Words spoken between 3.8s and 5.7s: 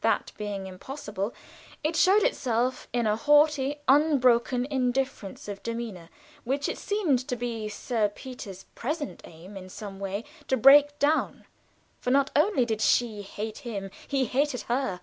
unbroken indifference of